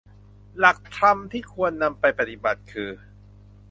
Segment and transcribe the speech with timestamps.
[0.59, 2.89] หลักธรรมที่ควรนำไปปฏิบัติคือ